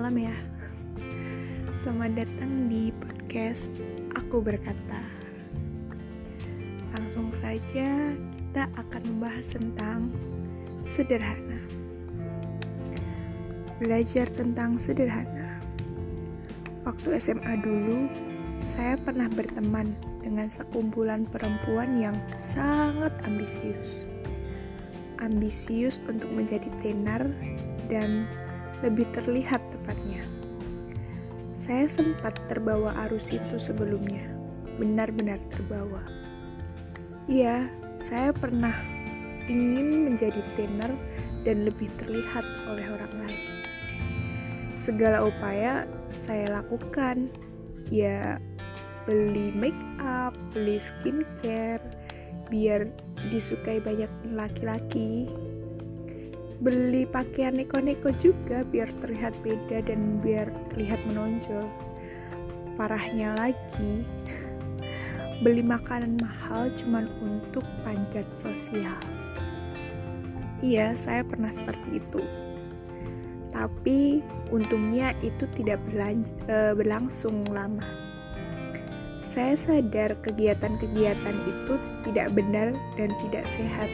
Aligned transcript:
malam 0.00 0.32
ya. 0.32 0.38
Selamat 1.76 2.24
datang 2.24 2.72
di 2.72 2.88
podcast 3.04 3.68
Aku 4.16 4.40
Berkata. 4.40 5.04
Langsung 6.96 7.28
saja 7.28 8.16
kita 8.16 8.64
akan 8.80 9.02
membahas 9.04 9.60
tentang 9.60 10.08
sederhana. 10.80 11.60
Belajar 13.76 14.24
tentang 14.32 14.80
sederhana. 14.80 15.60
Waktu 16.88 17.20
SMA 17.20 17.60
dulu, 17.60 18.08
saya 18.64 18.96
pernah 18.96 19.28
berteman 19.28 19.92
dengan 20.24 20.48
sekumpulan 20.48 21.28
perempuan 21.28 22.00
yang 22.00 22.16
sangat 22.32 23.12
ambisius. 23.28 24.08
Ambisius 25.20 26.00
untuk 26.08 26.32
menjadi 26.32 26.72
tenar 26.80 27.28
dan 27.92 28.24
lebih 28.80 29.08
terlihat 29.12 29.60
tepatnya. 29.72 30.24
Saya 31.52 31.86
sempat 31.86 32.36
terbawa 32.48 32.96
arus 33.08 33.28
itu 33.30 33.60
sebelumnya, 33.60 34.24
benar-benar 34.80 35.36
terbawa. 35.52 36.00
Iya, 37.28 37.68
saya 38.00 38.32
pernah 38.32 38.72
ingin 39.44 40.08
menjadi 40.08 40.40
tenar 40.56 40.88
dan 41.44 41.68
lebih 41.68 41.92
terlihat 42.00 42.44
oleh 42.68 42.86
orang 42.88 43.14
lain. 43.20 43.44
Segala 44.72 45.28
upaya 45.28 45.84
saya 46.08 46.62
lakukan, 46.62 47.28
ya 47.92 48.40
beli 49.04 49.52
make 49.52 49.76
up, 50.00 50.32
beli 50.56 50.80
skincare, 50.80 51.82
biar 52.48 52.88
disukai 53.28 53.78
banyak 53.84 54.08
laki-laki, 54.32 55.28
beli 56.60 57.08
pakaian 57.08 57.56
neko-neko 57.56 58.12
juga 58.20 58.68
biar 58.68 58.92
terlihat 59.00 59.32
beda 59.40 59.80
dan 59.80 60.20
biar 60.20 60.52
terlihat 60.72 61.00
menonjol. 61.08 61.64
Parahnya 62.76 63.32
lagi, 63.32 64.04
beli 65.44 65.64
makanan 65.64 66.20
mahal 66.20 66.68
cuman 66.76 67.08
untuk 67.24 67.64
panjat 67.80 68.28
sosial. 68.36 69.00
Iya, 70.60 70.92
saya 71.00 71.24
pernah 71.24 71.48
seperti 71.48 72.04
itu. 72.04 72.20
Tapi 73.48 74.20
untungnya 74.52 75.16
itu 75.24 75.48
tidak 75.56 75.80
e, 75.90 76.76
berlangsung 76.76 77.48
lama. 77.48 77.82
Saya 79.24 79.56
sadar 79.56 80.12
kegiatan-kegiatan 80.20 81.36
itu 81.48 81.74
tidak 82.04 82.36
benar 82.36 82.76
dan 83.00 83.10
tidak 83.24 83.48
sehat 83.48 83.88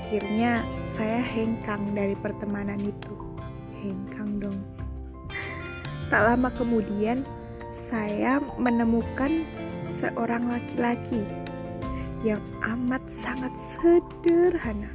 Akhirnya 0.00 0.64
saya 0.88 1.20
hengkang 1.20 1.92
dari 1.92 2.16
pertemanan 2.16 2.80
itu. 2.80 3.14
Hengkang 3.84 4.40
dong. 4.40 4.58
Tak 6.10 6.24
lama 6.26 6.50
kemudian 6.56 7.22
saya 7.70 8.42
menemukan 8.58 9.46
seorang 9.94 10.50
laki-laki 10.50 11.22
yang 12.26 12.42
amat 12.64 13.04
sangat 13.06 13.54
sederhana. 13.54 14.90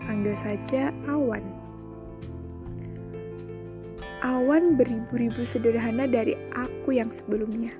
Panggil 0.00 0.32
saja 0.32 0.88
Awan. 1.04 1.44
Awan 4.24 4.74
beribu-ribu 4.74 5.44
sederhana 5.44 6.08
dari 6.08 6.34
aku 6.56 6.96
yang 6.96 7.12
sebelumnya. 7.12 7.70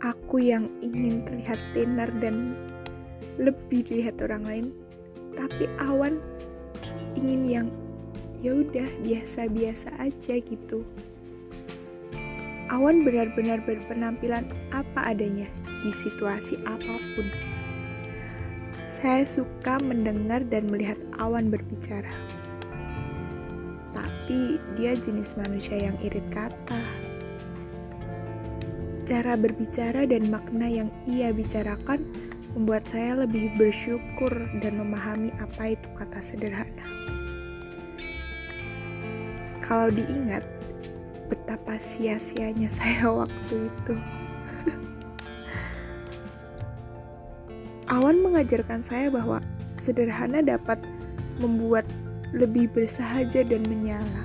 Aku 0.00 0.38
yang 0.38 0.70
ingin 0.80 1.26
terlihat 1.26 1.58
tenar 1.74 2.08
dan 2.22 2.54
lebih 3.40 3.86
dilihat 3.86 4.20
orang 4.22 4.44
lain 4.44 4.66
tapi 5.32 5.64
awan 5.80 6.20
ingin 7.16 7.42
yang 7.44 7.68
ya 8.42 8.58
udah 8.58 8.88
biasa-biasa 9.06 9.94
aja 10.02 10.42
gitu. 10.42 10.82
Awan 12.72 13.04
benar-benar 13.04 13.62
berpenampilan 13.62 14.48
apa 14.74 15.14
adanya 15.14 15.46
di 15.84 15.92
situasi 15.92 16.58
apa 16.66 16.94
pun. 17.14 17.28
Saya 18.88 19.24
suka 19.28 19.78
mendengar 19.78 20.42
dan 20.48 20.66
melihat 20.68 20.98
awan 21.20 21.52
berbicara. 21.52 22.10
Tapi 23.92 24.58
dia 24.74 24.96
jenis 24.96 25.36
manusia 25.38 25.78
yang 25.86 25.96
irit 26.02 26.24
kata. 26.32 26.80
Cara 29.04 29.36
berbicara 29.36 30.08
dan 30.08 30.32
makna 30.32 30.66
yang 30.66 30.88
ia 31.04 31.34
bicarakan 31.34 32.06
membuat 32.52 32.84
saya 32.84 33.24
lebih 33.24 33.48
bersyukur 33.56 34.32
dan 34.60 34.76
memahami 34.76 35.32
apa 35.40 35.72
itu 35.72 35.88
kata 35.96 36.20
sederhana. 36.20 36.84
Kalau 39.64 39.88
diingat, 39.88 40.44
betapa 41.32 41.80
sia-sianya 41.80 42.68
saya 42.68 43.08
waktu 43.24 43.72
itu. 43.72 43.96
Awan 47.88 48.20
mengajarkan 48.24 48.80
saya 48.80 49.12
bahwa 49.12 49.40
sederhana 49.76 50.44
dapat 50.44 50.80
membuat 51.40 51.84
lebih 52.32 52.68
bersahaja 52.72 53.44
dan 53.44 53.64
menyala. 53.68 54.24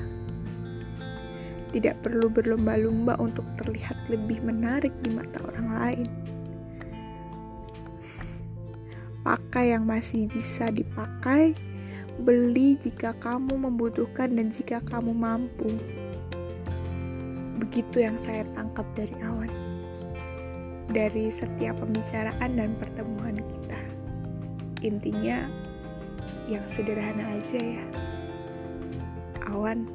Tidak 1.75 1.99
perlu 1.99 2.31
berlomba-lomba 2.31 3.19
untuk 3.19 3.43
terlihat 3.59 3.99
lebih 4.07 4.39
menarik 4.39 4.95
di 5.03 5.11
mata 5.11 5.43
orang 5.51 5.67
lain 5.67 6.07
pakai 9.27 9.75
yang 9.75 9.83
masih 9.83 10.31
bisa 10.31 10.71
dipakai, 10.71 11.51
beli 12.23 12.79
jika 12.79 13.11
kamu 13.19 13.59
membutuhkan 13.59 14.31
dan 14.31 14.47
jika 14.47 14.79
kamu 14.87 15.11
mampu. 15.11 15.67
Begitu 17.59 18.07
yang 18.07 18.15
saya 18.15 18.47
tangkap 18.55 18.87
dari 18.95 19.11
awan. 19.27 19.51
Dari 20.87 21.27
setiap 21.27 21.75
pembicaraan 21.83 22.55
dan 22.55 22.79
pertemuan 22.79 23.43
kita. 23.43 23.81
Intinya 24.87 25.51
yang 26.47 26.63
sederhana 26.63 27.27
aja 27.35 27.59
ya. 27.59 27.85
Awan, 29.51 29.91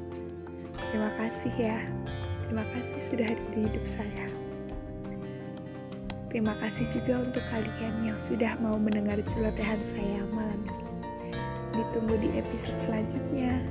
terima 0.77 1.09
kasih 1.17 1.53
ya. 1.57 1.81
Terima 2.45 2.69
kasih 2.77 3.01
sudah 3.01 3.25
ada 3.33 3.45
di 3.57 3.65
hidup 3.65 3.85
saya. 3.89 4.42
Terima 6.33 6.57
kasih 6.57 6.89
juga 6.97 7.21
untuk 7.21 7.45
kalian 7.53 8.09
yang 8.09 8.17
sudah 8.17 8.57
mau 8.57 8.73
mendengar 8.73 9.21
celotehan 9.29 9.85
saya 9.85 10.17
malam 10.33 10.65
ini. 10.65 10.81
Ditunggu 11.77 12.17
di 12.17 12.29
episode 12.41 12.81
selanjutnya. 12.81 13.61